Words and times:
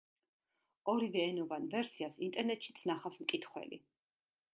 ორივე 0.93 1.21
ენოვან 1.25 1.67
ვერსიას 1.73 2.17
ინტერნეტშიც 2.29 2.81
ნახავს 2.93 3.21
მკითხველი. 3.27 3.81